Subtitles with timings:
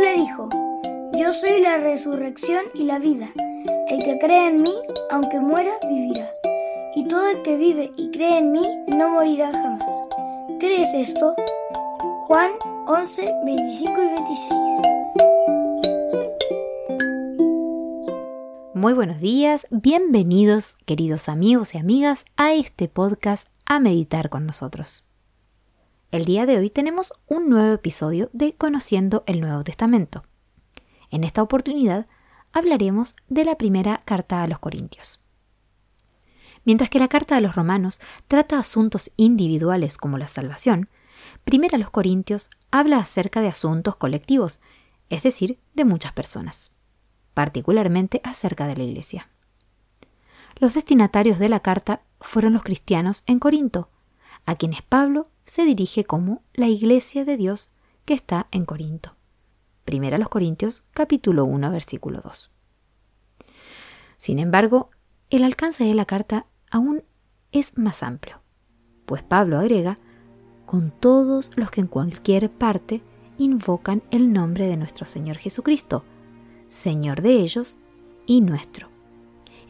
[0.00, 0.48] Le dijo,
[1.18, 3.30] Yo soy la resurrección y la vida.
[3.88, 4.74] El que cree en mí,
[5.10, 6.30] aunque muera, vivirá.
[6.94, 9.84] Y todo el que vive y cree en mí, no morirá jamás.
[10.60, 11.34] ¿Crees esto?
[12.26, 12.52] Juan
[12.86, 14.54] 11, 25 y 26.
[18.74, 25.07] Muy buenos días, bienvenidos queridos amigos y amigas a este podcast a meditar con nosotros.
[26.10, 30.24] El día de hoy tenemos un nuevo episodio de Conociendo el Nuevo Testamento.
[31.10, 32.06] En esta oportunidad
[32.50, 35.22] hablaremos de la primera carta a los Corintios.
[36.64, 40.88] Mientras que la carta a los romanos trata asuntos individuales como la salvación,
[41.44, 44.60] primera a los Corintios habla acerca de asuntos colectivos,
[45.10, 46.72] es decir, de muchas personas,
[47.34, 49.28] particularmente acerca de la Iglesia.
[50.58, 53.90] Los destinatarios de la carta fueron los cristianos en Corinto,
[54.48, 57.70] a quienes Pablo se dirige como la iglesia de Dios
[58.06, 59.14] que está en Corinto.
[59.84, 62.50] Primera a los Corintios capítulo 1 versículo 2.
[64.16, 64.88] Sin embargo,
[65.28, 67.04] el alcance de la carta aún
[67.52, 68.40] es más amplio,
[69.04, 69.98] pues Pablo agrega
[70.64, 73.02] con todos los que en cualquier parte
[73.36, 76.04] invocan el nombre de nuestro Señor Jesucristo,
[76.68, 77.76] Señor de ellos
[78.24, 78.87] y nuestro.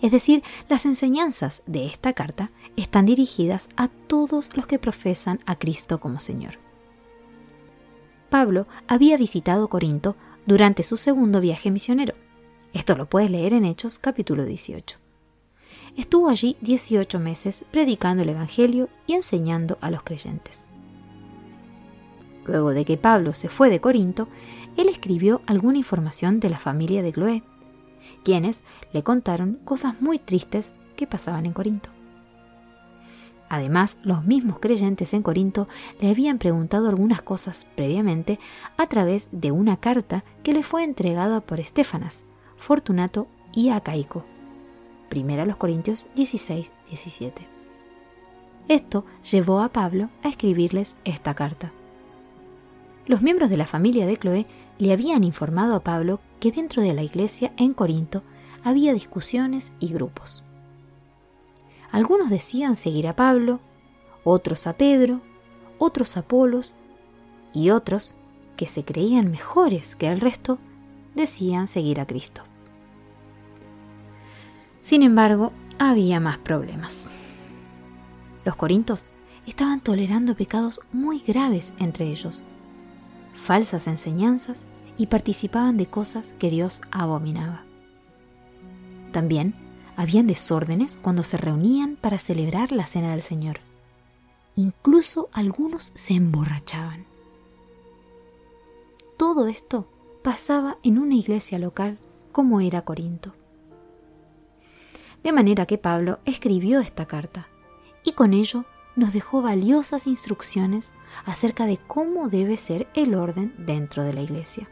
[0.00, 5.56] Es decir, las enseñanzas de esta carta están dirigidas a todos los que profesan a
[5.56, 6.54] Cristo como Señor.
[8.30, 10.14] Pablo había visitado Corinto
[10.46, 12.14] durante su segundo viaje misionero.
[12.72, 14.98] Esto lo puedes leer en Hechos capítulo 18.
[15.96, 20.66] Estuvo allí 18 meses predicando el Evangelio y enseñando a los creyentes.
[22.44, 24.28] Luego de que Pablo se fue de Corinto,
[24.76, 27.42] él escribió alguna información de la familia de Cloé,
[28.24, 31.90] quienes le contaron cosas muy tristes que pasaban en Corinto.
[33.48, 35.68] Además, los mismos creyentes en Corinto
[36.00, 38.38] le habían preguntado algunas cosas previamente
[38.76, 42.24] a través de una carta que le fue entregada por Estefanas,
[42.56, 44.24] Fortunato y Acaico.
[45.08, 47.48] Primera los Corintios 16, 17.
[48.68, 51.72] Esto llevó a Pablo a escribirles esta carta.
[53.06, 54.46] Los miembros de la familia de Cloé
[54.78, 58.22] le habían informado a Pablo que dentro de la iglesia en Corinto
[58.62, 60.44] había discusiones y grupos.
[61.90, 63.60] Algunos decían seguir a Pablo,
[64.24, 65.20] otros a Pedro,
[65.78, 66.74] otros a Apolos,
[67.52, 68.14] y otros,
[68.56, 70.58] que se creían mejores que el resto,
[71.14, 72.42] decían seguir a Cristo.
[74.82, 77.06] Sin embargo, había más problemas.
[78.44, 79.08] Los corintos
[79.46, 82.44] estaban tolerando pecados muy graves entre ellos,
[83.38, 84.64] falsas enseñanzas
[84.98, 87.64] y participaban de cosas que Dios abominaba.
[89.12, 89.54] También
[89.96, 93.60] habían desórdenes cuando se reunían para celebrar la cena del Señor.
[94.56, 97.06] Incluso algunos se emborrachaban.
[99.16, 99.88] Todo esto
[100.22, 101.98] pasaba en una iglesia local
[102.32, 103.34] como era Corinto.
[105.22, 107.48] De manera que Pablo escribió esta carta
[108.04, 108.64] y con ello
[108.98, 110.92] nos dejó valiosas instrucciones
[111.24, 114.68] acerca de cómo debe ser el orden dentro de la iglesia.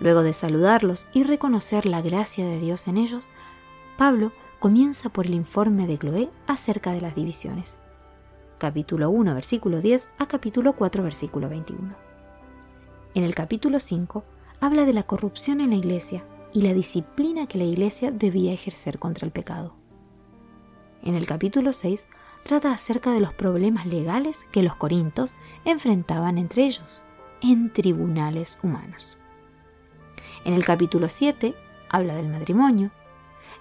[0.00, 3.28] Luego de saludarlos y reconocer la gracia de Dios en ellos,
[3.98, 7.78] Pablo comienza por el informe de Cloé acerca de las divisiones.
[8.56, 11.94] Capítulo 1, versículo 10 a capítulo 4, versículo 21.
[13.14, 14.24] En el capítulo 5
[14.60, 18.98] habla de la corrupción en la iglesia y la disciplina que la iglesia debía ejercer
[18.98, 19.74] contra el pecado.
[21.02, 22.08] En el capítulo 6
[22.42, 25.34] trata acerca de los problemas legales que los corintos
[25.64, 27.02] enfrentaban entre ellos,
[27.42, 29.18] en tribunales humanos.
[30.44, 31.54] En el capítulo 7
[31.88, 32.90] habla del matrimonio.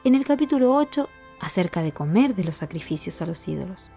[0.03, 1.09] En el capítulo 8
[1.39, 3.91] acerca de comer de los sacrificios a los ídolos.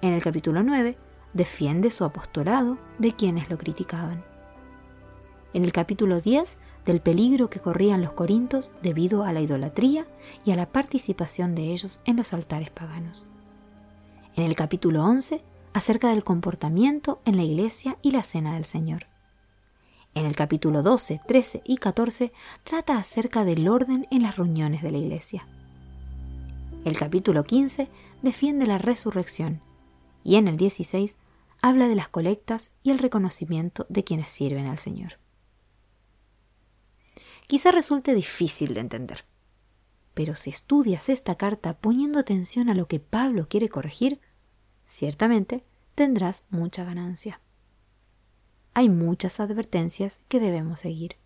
[0.00, 0.96] En el capítulo 9
[1.32, 4.24] defiende su apostolado de quienes lo criticaban.
[5.54, 10.06] En el capítulo 10 del peligro que corrían los corintos debido a la idolatría
[10.44, 13.28] y a la participación de ellos en los altares paganos.
[14.34, 15.44] En el capítulo 11
[15.74, 19.06] acerca del comportamiento en la iglesia y la cena del Señor
[20.14, 22.32] En el capítulo 12, 13 y 14
[22.64, 25.46] trata acerca del orden en las reuniones de la iglesia.
[26.86, 27.88] El capítulo 15
[28.22, 29.60] defiende la resurrección
[30.24, 31.16] y en el 16
[31.60, 35.18] habla de las colectas y el reconocimiento de quienes sirven al Señor.
[37.46, 39.26] Quizá resulte difícil de entender,
[40.22, 44.20] pero si estudias esta carta poniendo atención a lo que Pablo quiere corregir,
[44.84, 45.64] ciertamente
[45.96, 47.40] tendrás mucha ganancia.
[48.72, 51.16] Hay muchas advertencias que debemos seguir.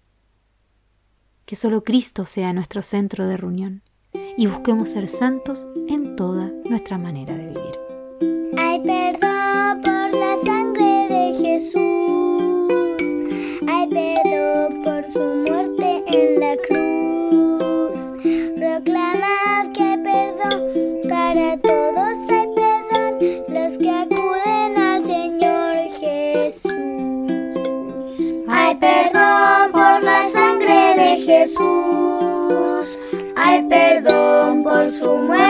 [1.45, 3.83] Que solo Cristo sea nuestro centro de reunión
[4.39, 7.86] y busquemos ser santos en toda nuestra manera de vivir.
[31.57, 32.99] Jesús.
[33.35, 35.46] Hay perdón por su muerte